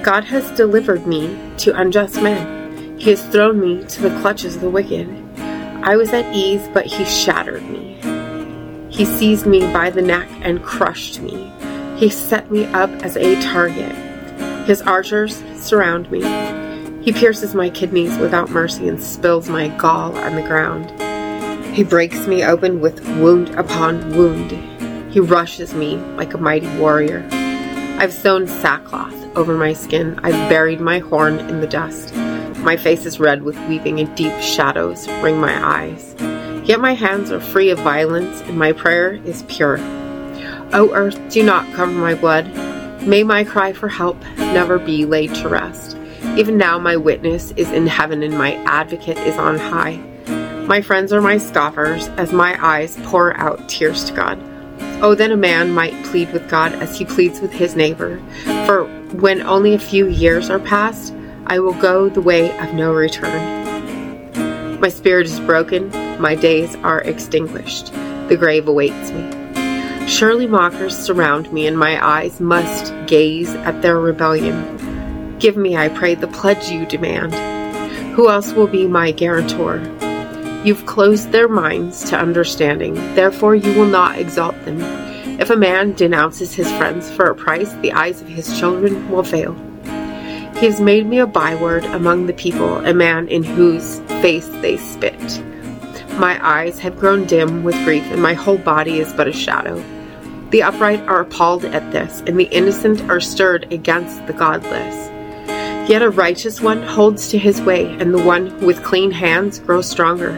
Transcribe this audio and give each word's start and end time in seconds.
God 0.05 0.23
has 0.23 0.49
delivered 0.53 1.09
me 1.09 1.37
to 1.59 1.75
unjust 1.75 2.23
men. 2.23 2.97
He 2.97 3.11
has 3.11 3.27
thrown 3.27 3.59
me 3.59 3.83
to 3.87 4.03
the 4.03 4.21
clutches 4.21 4.55
of 4.55 4.61
the 4.61 4.71
wicked. 4.71 5.09
I 5.83 5.97
was 5.97 6.13
at 6.13 6.33
ease, 6.33 6.69
but 6.73 6.87
he 6.87 7.05
shattered 7.05 7.69
me. 7.69 8.00
He 9.01 9.07
seized 9.07 9.47
me 9.47 9.61
by 9.73 9.89
the 9.89 10.03
neck 10.03 10.29
and 10.43 10.63
crushed 10.63 11.23
me. 11.23 11.51
He 11.97 12.11
set 12.11 12.51
me 12.51 12.67
up 12.67 12.91
as 13.03 13.17
a 13.17 13.41
target. 13.41 13.97
His 14.67 14.83
archers 14.83 15.43
surround 15.57 16.11
me. 16.11 16.21
He 17.03 17.11
pierces 17.11 17.55
my 17.55 17.71
kidneys 17.71 18.19
without 18.19 18.51
mercy 18.51 18.89
and 18.89 19.03
spills 19.03 19.49
my 19.49 19.69
gall 19.69 20.15
on 20.19 20.35
the 20.35 20.43
ground. 20.43 20.91
He 21.75 21.83
breaks 21.83 22.27
me 22.27 22.45
open 22.45 22.83
with 22.83 23.03
wound 23.17 23.49
upon 23.55 24.19
wound. 24.19 24.51
He 25.11 25.19
rushes 25.19 25.73
me 25.73 25.97
like 26.19 26.35
a 26.35 26.39
mighty 26.39 26.69
warrior. 26.77 27.27
I've 27.33 28.13
sewn 28.13 28.47
sackcloth 28.47 29.35
over 29.35 29.57
my 29.57 29.73
skin. 29.73 30.21
I've 30.23 30.51
buried 30.51 30.83
my 30.83 30.99
horn 30.99 31.39
in 31.39 31.63
the 31.63 31.67
dust. 31.67 32.15
My 32.59 32.77
face 32.77 33.07
is 33.07 33.19
red 33.19 33.45
with 33.45 33.59
weeping, 33.67 33.99
and 33.99 34.15
deep 34.15 34.39
shadows 34.43 35.09
ring 35.23 35.41
my 35.41 35.57
eyes. 35.67 36.15
Yet 36.71 36.79
my 36.79 36.95
hands 36.95 37.33
are 37.33 37.41
free 37.41 37.71
of 37.71 37.81
violence, 37.81 38.43
and 38.43 38.57
my 38.57 38.71
prayer 38.71 39.15
is 39.25 39.43
pure. 39.49 39.79
O 40.73 40.93
earth, 40.95 41.19
do 41.29 41.43
not 41.43 41.67
cover 41.75 41.91
my 41.91 42.15
blood. 42.15 42.47
May 43.05 43.25
my 43.25 43.43
cry 43.43 43.73
for 43.73 43.89
help 43.89 44.17
never 44.37 44.79
be 44.79 45.05
laid 45.05 45.35
to 45.35 45.49
rest. 45.49 45.97
Even 46.37 46.57
now, 46.59 46.79
my 46.79 46.97
witness 46.97 47.51
is 47.57 47.73
in 47.73 47.89
heaven 47.89 48.23
and 48.23 48.39
my 48.39 48.55
advocate 48.67 49.19
is 49.19 49.37
on 49.37 49.59
high. 49.59 49.97
My 50.69 50.81
friends 50.81 51.13
are 51.13 51.21
my 51.21 51.39
scoffers 51.39 52.07
as 52.11 52.33
my 52.33 52.57
eyes 52.65 52.97
pour 53.03 53.37
out 53.37 53.69
tears 53.69 54.05
to 54.05 54.13
God. 54.13 54.39
Oh, 55.03 55.17
then 55.17 55.33
a 55.33 55.37
man 55.37 55.73
might 55.73 56.05
plead 56.05 56.33
with 56.33 56.49
God 56.49 56.73
as 56.75 56.97
he 56.97 57.05
pleads 57.05 57.41
with 57.41 57.51
his 57.53 57.75
neighbor. 57.75 58.23
For 58.67 58.85
when 59.15 59.43
only 59.43 59.75
a 59.75 59.79
few 59.81 60.07
years 60.07 60.49
are 60.49 60.61
past, 60.61 61.13
I 61.47 61.59
will 61.59 61.75
go 61.75 62.09
the 62.09 62.23
way 62.23 62.57
of 62.61 62.75
no 62.75 62.95
return. 62.95 63.59
My 64.81 64.89
spirit 64.89 65.27
is 65.27 65.41
broken, 65.41 65.91
my 66.21 66.35
days 66.35 66.77
are 66.77 67.01
extinguished. 67.01 67.93
The 68.29 68.37
grave 68.39 68.69
awaits 68.69 69.11
me. 69.11 70.07
Surely 70.07 70.47
mockers 70.47 70.97
surround 70.97 71.53
me, 71.53 71.67
and 71.67 71.79
my 71.79 72.05
eyes 72.05 72.41
must 72.41 72.95
gaze 73.07 73.55
at 73.55 73.81
their 73.83 73.99
rebellion. 73.99 75.37
Give 75.39 75.57
me, 75.57 75.77
I 75.77 75.89
pray, 75.89 76.15
the 76.15 76.29
pledge 76.29 76.69
you 76.69 76.85
demand. 76.87 77.35
Who 78.15 78.29
else 78.29 78.53
will 78.53 78.67
be 78.67 78.87
my 78.87 79.13
guarantor? 79.13 79.79
You've 80.65 80.85
closed 80.85 81.33
their 81.33 81.49
minds 81.49 82.11
to 82.11 82.19
understanding, 82.19 82.95
therefore 83.15 83.55
you 83.55 83.73
will 83.79 83.87
not 83.87 84.19
exalt 84.19 84.63
them. 84.65 84.81
If 85.41 85.49
a 85.49 85.57
man 85.57 85.95
denounces 85.95 86.53
his 86.53 86.71
friends 86.73 87.11
for 87.11 87.25
a 87.31 87.35
price, 87.35 87.73
the 87.77 87.93
eyes 87.93 88.21
of 88.21 88.29
his 88.29 88.59
children 88.59 89.11
will 89.11 89.23
fail. 89.23 89.55
He 90.59 90.67
has 90.67 90.79
made 90.79 91.07
me 91.07 91.19
a 91.19 91.27
byword 91.27 91.87
among 91.87 92.27
the 92.27 92.35
people, 92.35 92.77
a 92.85 92.93
man 92.93 93.29
in 93.29 93.43
whose 93.43 94.01
face 94.21 94.49
they 94.61 94.77
spit. 94.77 95.43
My 96.21 96.39
eyes 96.47 96.79
have 96.81 96.99
grown 96.99 97.25
dim 97.25 97.65
with 97.65 97.83
grief, 97.83 98.05
and 98.13 98.21
my 98.21 98.35
whole 98.35 98.59
body 98.59 98.99
is 98.99 99.11
but 99.15 99.27
a 99.27 99.33
shadow. 99.33 99.83
The 100.51 100.63
upright 100.63 101.01
are 101.09 101.21
appalled 101.21 101.65
at 101.65 101.93
this, 101.93 102.23
and 102.27 102.39
the 102.39 102.45
innocent 102.45 103.01
are 103.09 103.21
stirred 103.21 103.73
against 103.73 104.27
the 104.27 104.35
godless. 104.35 105.09
Yet 105.89 106.03
a 106.03 106.11
righteous 106.11 106.61
one 106.61 106.83
holds 106.83 107.31
to 107.31 107.39
his 107.39 107.63
way, 107.63 107.87
and 107.87 108.13
the 108.13 108.23
one 108.23 108.61
with 108.61 108.85
clean 108.85 109.11
hands 109.11 109.61
grows 109.61 109.89
stronger. 109.89 110.33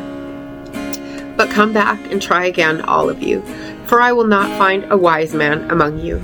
But 1.36 1.50
come 1.50 1.72
back 1.72 1.98
and 2.12 2.22
try 2.22 2.44
again, 2.44 2.82
all 2.82 3.10
of 3.10 3.20
you, 3.20 3.42
for 3.86 4.00
I 4.00 4.12
will 4.12 4.28
not 4.28 4.56
find 4.56 4.84
a 4.84 4.96
wise 4.96 5.34
man 5.34 5.68
among 5.68 5.98
you. 5.98 6.20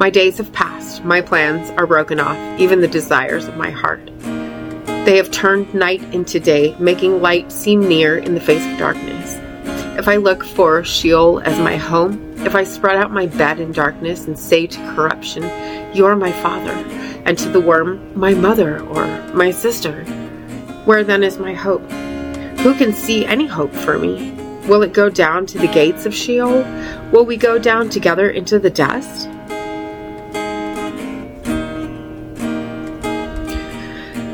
My 0.00 0.10
days 0.10 0.38
have 0.38 0.52
passed, 0.52 1.04
my 1.04 1.20
plans 1.20 1.70
are 1.78 1.86
broken 1.86 2.18
off, 2.18 2.58
even 2.58 2.80
the 2.80 2.88
desires 2.88 3.46
of 3.46 3.56
my 3.56 3.70
heart. 3.70 4.10
They 5.04 5.16
have 5.16 5.32
turned 5.32 5.74
night 5.74 6.00
into 6.14 6.38
day, 6.38 6.76
making 6.78 7.20
light 7.20 7.50
seem 7.50 7.88
near 7.88 8.18
in 8.18 8.34
the 8.34 8.40
face 8.40 8.64
of 8.64 8.78
darkness. 8.78 9.36
If 9.98 10.06
I 10.06 10.14
look 10.14 10.44
for 10.44 10.84
Sheol 10.84 11.40
as 11.40 11.58
my 11.58 11.76
home, 11.76 12.34
if 12.46 12.54
I 12.54 12.62
spread 12.62 12.96
out 12.96 13.10
my 13.10 13.26
bed 13.26 13.58
in 13.58 13.72
darkness 13.72 14.28
and 14.28 14.38
say 14.38 14.68
to 14.68 14.94
corruption, 14.94 15.42
You 15.92 16.06
are 16.06 16.14
my 16.14 16.30
father, 16.30 16.70
and 17.24 17.36
to 17.36 17.48
the 17.48 17.60
worm, 17.60 18.16
my 18.16 18.32
mother 18.32 18.80
or 18.80 19.04
my 19.34 19.50
sister. 19.50 20.04
Where 20.84 21.02
then 21.02 21.24
is 21.24 21.36
my 21.36 21.52
hope? 21.52 21.82
Who 22.60 22.72
can 22.76 22.92
see 22.92 23.26
any 23.26 23.48
hope 23.48 23.74
for 23.74 23.98
me? 23.98 24.30
Will 24.68 24.84
it 24.84 24.92
go 24.92 25.10
down 25.10 25.46
to 25.46 25.58
the 25.58 25.66
gates 25.66 26.06
of 26.06 26.14
Sheol? 26.14 26.62
Will 27.10 27.24
we 27.24 27.36
go 27.36 27.58
down 27.58 27.88
together 27.88 28.30
into 28.30 28.60
the 28.60 28.70
dust? 28.70 29.28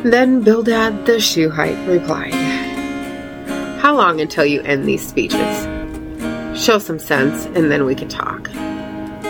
Then 0.04 0.42
Bildad 0.42 1.06
the 1.06 1.18
Shuhite 1.18 1.88
replied, 1.88 2.32
How 3.80 3.96
long 3.96 4.20
until 4.20 4.44
you 4.44 4.62
end 4.62 4.84
these 4.84 5.04
speeches? 5.04 5.66
Show 6.56 6.78
some 6.78 7.00
sense, 7.00 7.46
and 7.46 7.68
then 7.68 7.84
we 7.84 7.96
can 7.96 8.08
talk. 8.08 8.48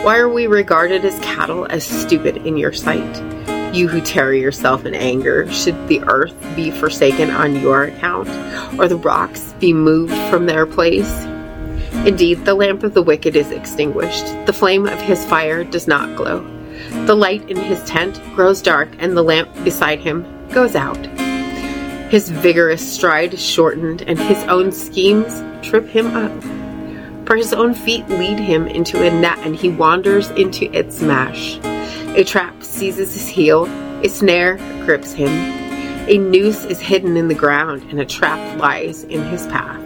Why 0.04 0.18
are 0.18 0.28
we 0.28 0.46
regarded 0.46 1.06
as 1.06 1.18
cattle, 1.20 1.64
as 1.70 1.86
stupid 1.86 2.36
in 2.46 2.58
your 2.58 2.74
sight? 2.74 3.74
You 3.74 3.88
who 3.88 4.02
tear 4.02 4.34
yourself 4.34 4.84
in 4.84 4.94
anger, 4.94 5.50
should 5.50 5.88
the 5.88 6.02
earth 6.02 6.34
be 6.54 6.70
forsaken 6.70 7.30
on 7.30 7.56
your 7.56 7.84
account, 7.84 8.28
or 8.78 8.88
the 8.88 8.98
rocks 8.98 9.54
be 9.60 9.72
moved 9.72 10.14
from 10.28 10.44
their 10.44 10.66
place? 10.66 11.24
Indeed, 12.04 12.44
the 12.44 12.54
lamp 12.54 12.82
of 12.82 12.92
the 12.92 13.02
wicked 13.02 13.36
is 13.36 13.50
extinguished, 13.50 14.26
the 14.44 14.52
flame 14.52 14.86
of 14.86 15.00
his 15.00 15.24
fire 15.24 15.64
does 15.64 15.88
not 15.88 16.14
glow. 16.14 16.40
The 17.06 17.16
light 17.16 17.48
in 17.48 17.56
his 17.56 17.82
tent 17.84 18.20
grows 18.34 18.60
dark, 18.60 18.90
and 18.98 19.16
the 19.16 19.24
lamp 19.24 19.64
beside 19.64 20.00
him 20.00 20.26
goes 20.52 20.74
out. 20.74 20.98
His 22.10 22.30
vigorous 22.30 22.94
stride 22.94 23.38
shortened, 23.38 24.02
and 24.02 24.18
his 24.18 24.42
own 24.44 24.72
schemes 24.72 25.42
trip 25.66 25.86
him 25.88 26.06
up. 26.08 26.32
For 27.26 27.36
his 27.36 27.52
own 27.52 27.74
feet 27.74 28.08
lead 28.08 28.38
him 28.38 28.66
into 28.66 29.02
a 29.02 29.10
net, 29.10 29.38
and 29.40 29.54
he 29.54 29.68
wanders 29.68 30.30
into 30.30 30.74
its 30.74 31.02
mesh. 31.02 31.58
A 32.16 32.24
trap 32.24 32.62
seizes 32.62 33.12
his 33.12 33.28
heel, 33.28 33.66
a 34.02 34.08
snare 34.08 34.56
grips 34.86 35.12
him. 35.12 35.28
A 36.08 36.16
noose 36.16 36.64
is 36.64 36.80
hidden 36.80 37.18
in 37.18 37.28
the 37.28 37.34
ground, 37.34 37.82
and 37.90 38.00
a 38.00 38.06
trap 38.06 38.58
lies 38.58 39.04
in 39.04 39.22
his 39.24 39.46
path. 39.48 39.84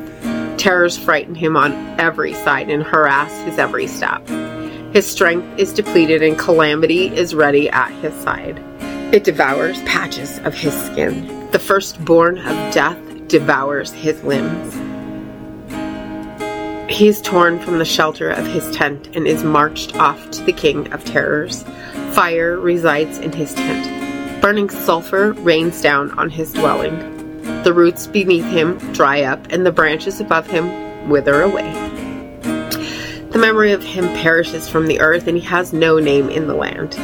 Terrors 0.57 0.97
frighten 0.97 1.35
him 1.35 1.57
on 1.57 1.73
every 1.99 2.35
side 2.35 2.71
and 2.71 2.85
harass 2.85 3.33
his 3.41 3.59
every 3.59 3.89
step. 3.89 4.25
His 4.93 5.11
strength 5.11 5.59
is 5.59 5.73
depleted, 5.73 6.23
and 6.23 6.39
calamity 6.39 7.09
is 7.09 7.35
ready 7.35 7.69
at 7.69 7.91
his 7.95 8.15
side. 8.23 8.63
It 9.13 9.25
devours 9.25 9.79
patches 9.83 10.39
of 10.39 10.55
his 10.55 10.73
skin. 10.87 11.51
The 11.51 11.59
firstborn 11.59 12.39
of 12.39 12.73
death 12.73 12.97
devours 13.29 13.93
his 13.93 14.25
limbs. 14.25 14.73
He 16.91 17.09
is 17.09 17.21
torn 17.21 17.59
from 17.59 17.79
the 17.79 17.85
shelter 17.85 18.31
of 18.31 18.47
his 18.47 18.75
tent 18.75 19.15
and 19.15 19.27
is 19.27 19.45
marched 19.45 19.95
off 19.97 20.31
to 20.31 20.43
the 20.45 20.53
king 20.55 20.91
of 20.95 21.05
terrors. 21.05 21.63
Fire 22.13 22.59
resides 22.59 23.19
in 23.19 23.33
his 23.33 23.53
tent. 23.53 24.41
Burning 24.41 24.71
sulfur 24.71 25.35
rains 25.35 25.83
down 25.83 26.11
on 26.19 26.31
his 26.31 26.51
dwelling. 26.55 26.99
The 27.65 27.75
roots 27.75 28.07
beneath 28.07 28.47
him 28.47 28.79
dry 28.95 29.25
up, 29.25 29.47
and 29.53 29.67
the 29.67 29.73
branches 29.73 30.21
above 30.21 30.47
him 30.47 31.11
wither 31.11 31.43
away. 31.43 31.71
The 33.31 33.39
memory 33.39 33.73
of 33.73 33.85
him 33.85 34.07
perishes 34.23 34.71
from 34.71 34.87
the 34.87 35.01
earth, 35.01 35.27
and 35.27 35.37
he 35.37 35.45
has 35.45 35.75
no 35.75 35.99
name 35.99 36.31
in 36.31 36.47
the 36.47 36.55
land. 36.55 36.95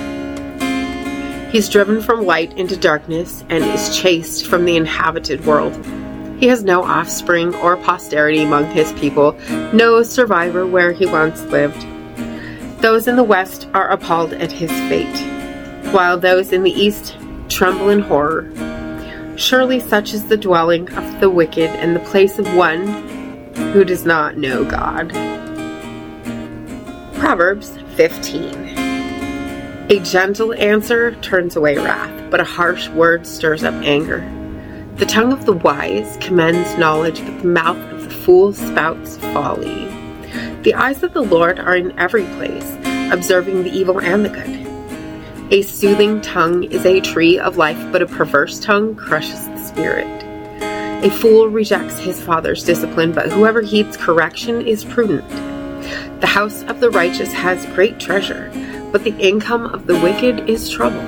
He 1.51 1.57
is 1.57 1.71
driven 1.71 2.03
from 2.03 2.27
light 2.27 2.53
into 2.59 2.77
darkness 2.77 3.43
and 3.49 3.65
is 3.65 3.97
chased 3.97 4.47
from 4.47 4.67
the 4.67 4.77
inhabited 4.77 5.47
world. 5.47 5.75
He 6.39 6.47
has 6.49 6.63
no 6.63 6.83
offspring 6.83 7.55
or 7.57 7.79
posterity 7.79 8.43
among 8.43 8.67
his 8.67 8.93
people, 8.93 9.33
no 9.73 10.03
survivor 10.03 10.67
where 10.67 10.93
he 10.93 11.07
once 11.07 11.43
lived. 11.45 11.87
Those 12.83 13.09
in 13.09 13.17
the 13.17 13.25
west 13.25 13.67
are 13.73 13.89
appalled 13.89 14.35
at 14.35 14.53
his 14.53 14.71
fate, 14.71 15.17
while 15.93 16.19
those 16.19 16.53
in 16.53 16.65
the 16.65 16.71
east 16.71 17.17
tremble 17.49 17.89
in 17.89 18.01
horror. 18.01 18.53
Surely 19.37 19.81
such 19.81 20.13
is 20.13 20.27
the 20.27 20.37
dwelling 20.37 20.93
of 20.97 21.21
the 21.21 21.31
wicked 21.31 21.71
and 21.71 21.97
the 21.97 22.01
place 22.01 22.39
of 22.39 22.55
one 22.55 22.87
who 23.73 23.85
does 23.85 24.05
not 24.05 24.37
know 24.37 24.65
God. 24.65 25.09
Proverbs 27.15 27.77
15 27.97 28.78
A 29.91 30.01
gentle 30.01 30.53
answer 30.53 31.15
turns 31.23 31.57
away 31.57 31.79
wrath, 31.79 32.31
but 32.31 32.41
a 32.41 32.45
harsh 32.45 32.91
word 32.91 33.27
stirs 33.27 33.65
up 33.65 33.73
anger. 33.73 34.21
The 34.97 35.07
tongue 35.07 35.33
of 35.33 35.47
the 35.47 35.55
wise 35.55 36.19
commends 36.21 36.77
knowledge, 36.77 37.25
but 37.25 37.41
the 37.41 37.49
mouth 37.49 37.79
of 37.93 38.05
the 38.05 38.11
fool 38.11 38.53
spouts 38.53 39.17
folly. 39.17 39.87
The 40.63 40.75
eyes 40.75 41.03
of 41.03 41.15
the 41.15 41.23
Lord 41.23 41.59
are 41.59 41.75
in 41.75 41.99
every 41.99 42.25
place, 42.25 42.77
observing 43.11 43.63
the 43.63 43.71
evil 43.71 43.99
and 43.99 44.27
the 44.27 44.29
good. 44.29 45.53
A 45.55 45.63
soothing 45.63 46.21
tongue 46.21 46.65
is 46.65 46.85
a 46.85 47.01
tree 47.01 47.39
of 47.39 47.57
life, 47.57 47.83
but 47.91 48.03
a 48.03 48.07
perverse 48.07 48.61
tongue 48.61 48.95
crushes 48.95 49.47
the 49.47 49.57
spirit. 49.57 50.23
A 51.03 51.09
fool 51.09 51.49
rejects 51.49 51.99
his 51.99 52.21
father's 52.21 52.63
discipline, 52.63 53.13
but 53.13 53.33
whoever 53.33 53.63
heeds 53.63 53.97
correction 53.97 54.67
is 54.67 54.85
prudent. 54.85 55.27
The 56.21 56.27
house 56.27 56.63
of 56.65 56.81
the 56.81 56.91
righteous 56.91 57.33
has 57.33 57.65
great 57.75 57.99
treasure, 57.99 58.51
but 58.93 59.05
the 59.05 59.17
income 59.19 59.67
of 59.67 59.87
the 59.87 59.99
wicked 60.01 60.49
is 60.49 60.69
trouble. 60.69 61.03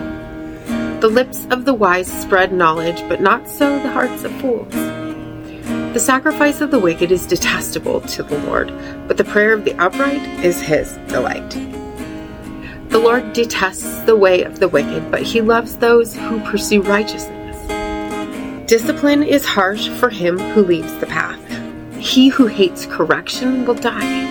The 1.01 1.09
lips 1.09 1.47
of 1.51 1.65
the 1.65 1.75
wise 1.75 2.07
spread 2.07 2.53
knowledge, 2.53 3.03
but 3.09 3.21
not 3.21 3.49
so 3.49 3.79
the 3.79 3.91
hearts 3.91 4.25
of 4.25 4.33
fools. 4.41 4.73
The 5.95 5.99
sacrifice 5.99 6.61
of 6.61 6.71
the 6.71 6.79
wicked 6.79 7.11
is 7.11 7.27
detestable 7.27 8.03
to 8.03 8.23
the 8.23 8.39
Lord, 8.41 8.73
but 9.09 9.17
the 9.17 9.25
prayer 9.25 9.53
of 9.53 9.65
the 9.65 9.75
upright 9.83 10.23
is 10.45 10.61
his 10.61 10.97
delight. 11.09 11.51
The 12.91 12.99
Lord 12.99 13.33
detests 13.33 14.03
the 14.03 14.17
way 14.17 14.43
of 14.43 14.61
the 14.61 14.69
wicked, 14.69 15.11
but 15.11 15.23
he 15.23 15.41
loves 15.41 15.77
those 15.77 16.15
who 16.15 16.41
pursue 16.41 16.83
righteousness. 16.83 17.57
Discipline 18.69 19.25
is 19.25 19.45
harsh 19.45 19.89
for 19.89 20.11
him 20.11 20.39
who 20.39 20.63
leaves 20.63 20.95
the 20.99 21.07
path. 21.07 21.41
He 21.97 22.29
who 22.29 22.47
hates 22.47 22.87
correction 22.87 23.65
will 23.67 23.75
die. 23.75 24.30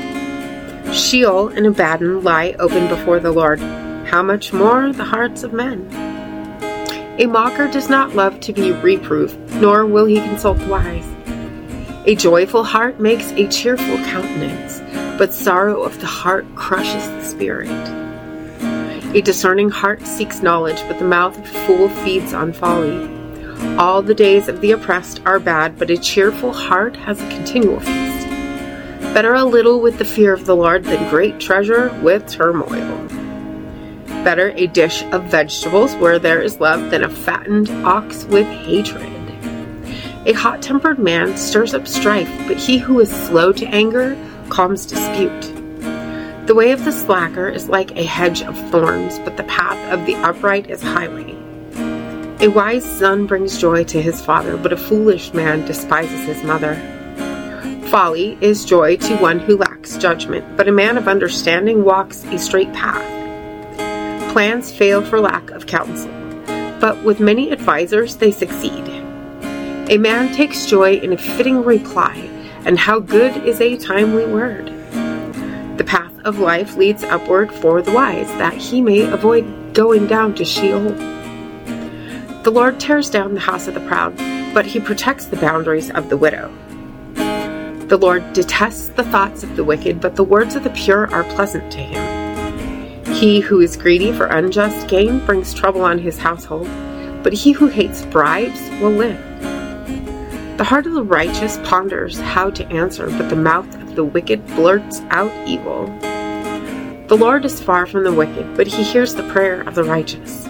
Sheol 1.00 1.48
and 1.48 1.66
Abaddon 1.66 2.24
lie 2.24 2.56
open 2.60 2.88
before 2.90 3.20
the 3.20 3.32
Lord. 3.32 3.60
How 3.60 4.22
much 4.22 4.52
more 4.52 4.92
the 4.92 5.06
hearts 5.06 5.44
of 5.44 5.54
men? 5.54 5.88
A 7.18 7.26
mocker 7.26 7.68
does 7.68 7.90
not 7.90 8.16
love 8.16 8.40
to 8.42 8.54
be 8.54 8.74
reproved, 8.74 9.38
nor 9.56 9.86
will 9.86 10.06
he 10.06 10.18
consult 10.18 10.60
the 10.60 10.68
wise. 10.68 11.08
A 12.06 12.16
joyful 12.16 12.64
heart 12.64 13.00
makes 13.00 13.32
a 13.32 13.48
cheerful 13.48 13.98
countenance, 14.06 14.82
but 15.18 15.34
sorrow 15.34 15.82
of 15.84 16.00
the 16.02 16.08
heart 16.08 16.46
crushes 16.56 17.08
the 17.08 17.24
spirit. 17.24 17.70
A 19.16 19.22
discerning 19.22 19.70
heart 19.70 20.06
seeks 20.06 20.42
knowledge, 20.42 20.82
but 20.88 21.00
the 21.00 21.06
mouth 21.06 21.38
of 21.38 21.44
a 21.44 21.66
fool 21.66 21.90
feeds 21.90 22.34
on 22.34 22.54
folly. 22.54 23.08
All 23.78 24.02
the 24.02 24.14
days 24.14 24.48
of 24.48 24.62
the 24.62 24.72
oppressed 24.72 25.22
are 25.26 25.40
bad, 25.40 25.80
but 25.80 25.90
a 25.90 25.98
cheerful 25.98 26.52
heart 26.52 26.96
has 26.98 27.22
a 27.22 27.30
continual 27.30 27.80
feast. 27.80 28.19
Better 29.14 29.34
a 29.34 29.44
little 29.44 29.82
with 29.82 29.98
the 29.98 30.06
fear 30.06 30.34
of 30.34 30.46
the 30.46 30.56
Lord 30.56 30.84
than 30.84 31.10
great 31.10 31.40
treasure 31.40 31.92
with 32.02 32.30
turmoil. 32.30 33.08
Better 34.24 34.54
a 34.56 34.68
dish 34.68 35.04
of 35.12 35.24
vegetables 35.26 35.96
where 35.96 36.20
there 36.20 36.42
is 36.42 36.60
love 36.60 36.92
than 36.92 37.04
a 37.04 37.10
fattened 37.10 37.70
ox 37.86 38.24
with 38.26 38.46
hatred. 38.46 39.12
A 40.26 40.34
hot 40.34 40.62
tempered 40.62 41.00
man 41.00 41.36
stirs 41.38 41.74
up 41.74 41.88
strife, 41.88 42.30
but 42.48 42.58
he 42.58 42.78
who 42.78 43.00
is 43.00 43.10
slow 43.10 43.52
to 43.52 43.66
anger 43.66 44.16
calms 44.50 44.86
dispute. 44.86 45.42
The 46.46 46.56
way 46.56 46.72
of 46.72 46.86
the 46.86 46.92
slacker 46.92 47.50
is 47.50 47.68
like 47.68 47.92
a 47.98 48.04
hedge 48.04 48.44
of 48.44 48.56
thorns, 48.70 49.20
but 49.20 49.38
the 49.38 49.44
path 49.44 49.92
of 49.92 50.06
the 50.06 50.16
upright 50.16 50.70
is 50.70 50.82
highway. 50.82 51.36
A 52.42 52.48
wise 52.48 52.86
son 52.86 53.26
brings 53.26 53.60
joy 53.60 53.84
to 53.86 54.02
his 54.02 54.22
father, 54.22 54.56
but 54.56 54.72
a 54.72 54.78
foolish 54.78 55.34
man 55.34 55.66
despises 55.66 56.26
his 56.26 56.44
mother. 56.44 56.76
Folly 57.90 58.38
is 58.40 58.66
joy 58.66 58.98
to 58.98 59.18
one 59.18 59.40
who 59.40 59.58
lacks 59.58 59.98
judgment, 59.98 60.46
but 60.56 60.68
a 60.68 60.72
man 60.72 60.96
of 60.96 61.08
understanding 61.08 61.84
walks 61.84 62.24
a 62.26 62.38
straight 62.38 62.72
path. 62.72 63.04
Plans 64.32 64.72
fail 64.72 65.02
for 65.02 65.20
lack 65.20 65.50
of 65.50 65.66
counsel, 65.66 66.12
but 66.80 67.04
with 67.04 67.20
many 67.20 67.52
advisers 67.52 68.18
they 68.18 68.30
succeed. 68.30 68.88
A 69.90 69.98
man 69.98 70.32
takes 70.36 70.68
joy 70.68 70.98
in 70.98 71.14
a 71.14 71.18
fitting 71.18 71.64
reply, 71.64 72.16
and 72.64 72.78
how 72.78 73.00
good 73.00 73.36
is 73.44 73.60
a 73.60 73.76
timely 73.78 74.28
word. 74.28 74.68
The 75.80 75.84
path 75.84 76.14
of 76.26 76.38
life 76.38 76.76
leads 76.76 77.04
upward 77.04 77.52
for 77.52 77.82
the 77.82 77.92
wise, 77.92 78.28
that 78.34 78.54
he 78.54 78.82
may 78.82 79.12
avoid 79.12 79.74
going 79.74 80.06
down 80.06 80.36
to 80.36 80.46
Sheol. 80.46 80.94
The 82.44 82.52
Lord 82.52 82.80
tears 82.80 83.10
down 83.10 83.34
the 83.34 83.40
house 83.40 83.68
of 83.68 83.74
the 83.74 83.80
proud, 83.88 84.16
but 84.54 84.68
he 84.68 84.80
protects 84.80 85.26
the 85.26 85.38
boundaries 85.38 85.90
of 85.90 86.10
the 86.10 86.18
widow. 86.18 86.54
The 87.90 87.98
Lord 87.98 88.34
detests 88.34 88.90
the 88.90 89.04
thoughts 89.04 89.42
of 89.42 89.56
the 89.56 89.64
wicked, 89.64 90.00
but 90.00 90.16
the 90.16 90.24
words 90.24 90.54
of 90.54 90.64
the 90.64 90.70
pure 90.70 91.12
are 91.12 91.24
pleasant 91.24 91.72
to 91.72 91.80
him. 91.80 93.06
He 93.16 93.40
who 93.40 93.62
is 93.62 93.76
greedy 93.76 94.14
for 94.14 94.28
unjust 94.28 94.88
gain 94.88 95.26
brings 95.26 95.56
trouble 95.56 95.82
on 95.82 95.98
his 95.98 96.20
household, 96.20 96.68
but 97.24 97.34
he 97.34 97.52
who 97.52 97.66
hates 97.66 98.06
bribes 98.06 98.62
will 98.80 98.92
live. 98.92 99.20
The 100.60 100.66
heart 100.66 100.86
of 100.86 100.94
the 100.94 101.02
righteous 101.02 101.58
ponders 101.64 102.20
how 102.20 102.52
to 102.52 102.68
answer, 102.68 103.08
but 103.08 103.28
the 103.28 103.36
mouth 103.36 103.74
of 103.82 103.96
the 103.96 104.06
wicked 104.06 104.46
blurts 104.50 105.02
out 105.10 105.32
evil. 105.48 105.88
The 107.08 107.18
Lord 107.18 107.44
is 107.44 107.60
far 107.60 107.88
from 107.88 108.04
the 108.04 108.14
wicked, 108.14 108.56
but 108.56 108.68
he 108.68 108.84
hears 108.84 109.16
the 109.16 109.28
prayer 109.32 109.62
of 109.62 109.74
the 109.74 109.84
righteous. 109.84 110.44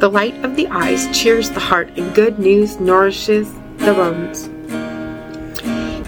The 0.00 0.10
light 0.12 0.34
of 0.44 0.54
the 0.54 0.66
eyes 0.66 1.08
cheers 1.18 1.48
the 1.48 1.60
heart, 1.60 1.88
and 1.96 2.14
good 2.14 2.38
news 2.38 2.78
nourishes 2.78 3.50
the 3.78 3.94
bones. 3.94 4.50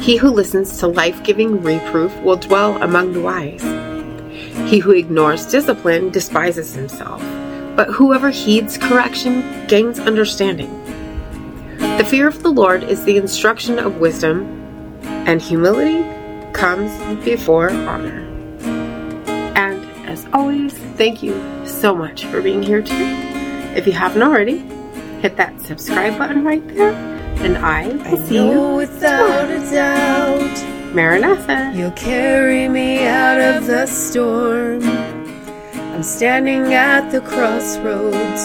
He 0.09 0.17
who 0.17 0.31
listens 0.31 0.79
to 0.79 0.87
life 0.87 1.23
giving 1.23 1.61
reproof 1.61 2.19
will 2.23 2.39
dwell 2.39 2.83
among 2.83 3.13
the 3.13 3.21
wise. 3.21 3.61
He 4.71 4.79
who 4.79 4.93
ignores 4.93 5.45
discipline 5.45 6.09
despises 6.09 6.73
himself, 6.73 7.21
but 7.77 7.89
whoever 7.89 8.31
heeds 8.31 8.79
correction 8.79 9.67
gains 9.67 10.01
understanding. 10.01 10.73
The 11.77 12.07
fear 12.09 12.27
of 12.27 12.43
the 12.43 12.49
Lord 12.49 12.85
is 12.85 13.05
the 13.05 13.19
instruction 13.19 13.79
of 13.79 14.01
wisdom, 14.01 14.47
and 15.03 15.43
humility 15.43 16.03
comes 16.55 16.91
before 17.23 17.71
honor. 17.71 18.27
And 19.57 19.85
as 20.09 20.27
always, 20.33 20.73
thank 20.97 21.23
you 21.23 21.39
so 21.67 21.95
much 21.95 22.25
for 22.25 22.41
being 22.41 22.63
here 22.63 22.81
today. 22.81 23.75
If 23.77 23.87
you 23.87 23.93
haven't 23.93 24.23
already, 24.23 24.61
hit 25.21 25.37
that 25.37 25.61
subscribe 25.61 26.17
button 26.17 26.45
right 26.45 26.67
there, 26.67 27.18
and 27.41 27.57
I 27.59 27.83
I 28.05 28.17
see 28.17 28.37
you 28.37 28.77
without 28.77 29.51
a 29.51 29.61
doubt 29.71 30.95
Maranatha. 30.95 31.73
you'll 31.75 31.93
carry 31.93 32.69
me 32.69 33.07
out 33.07 33.41
of 33.41 33.67
the 33.67 33.87
storm. 33.87 34.83
I'm 34.83 36.03
standing 36.03 36.75
at 36.75 37.11
the 37.11 37.21
crossroads. 37.21 38.43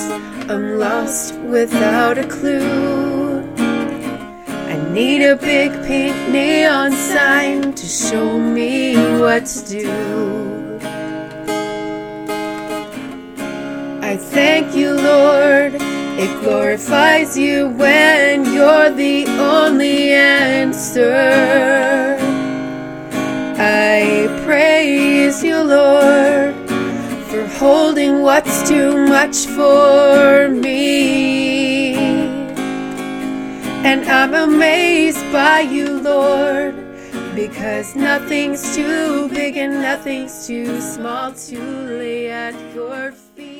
I'm 0.49 0.77
lost 0.77 1.35
without 1.35 2.17
a 2.17 2.27
clue. 2.27 3.41
I 3.57 4.75
need 4.91 5.23
a 5.23 5.35
big 5.35 5.71
pink 5.85 6.15
neon 6.29 6.91
sign 6.91 7.73
to 7.73 7.85
show 7.85 8.37
me 8.37 8.95
what 9.19 9.45
to 9.45 9.65
do. 9.67 10.79
I 14.01 14.17
thank 14.17 14.75
you, 14.75 14.93
Lord. 14.93 15.92
It 16.15 16.29
glorifies 16.43 17.35
you 17.37 17.69
when 17.69 18.45
you're 18.53 18.91
the 18.91 19.25
only 19.39 20.13
answer. 20.13 21.17
I 23.57 24.27
praise 24.45 25.43
you, 25.43 25.57
Lord, 25.57 26.53
for 27.29 27.47
holding 27.57 28.21
what's 28.21 28.67
too 28.69 29.07
much 29.07 29.47
for 29.47 30.49
me. 30.49 31.95
And 33.83 34.05
I'm 34.05 34.35
amazed 34.35 35.25
by 35.31 35.61
you, 35.61 35.99
Lord, 35.99 36.75
Because 37.35 37.95
nothing's 37.95 38.75
too 38.75 39.27
big 39.29 39.57
and 39.57 39.81
nothing's 39.81 40.45
too 40.45 40.79
small 40.79 41.33
to 41.33 41.59
lay 41.59 42.29
at 42.29 42.53
your 42.75 43.11
feet. 43.11 43.52